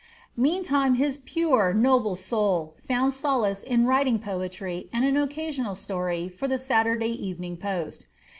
Meantime 0.35 0.95
his 0.95 1.17
pure, 1.25 1.75
noble 1.75 2.15
soul 2.15 2.73
found 2.87 3.13
solace 3.13 3.61
in 3.61 3.85
writing 3.85 4.17
poetry 4.17 4.89
and 4.91 5.05
an 5.05 5.15
occasional 5.15 5.75
story 5.75 6.27
for 6.27 6.47
the 6.47 6.57
"Saturday 6.57 7.11
Evening 7.11 7.55
Post." 7.55 8.07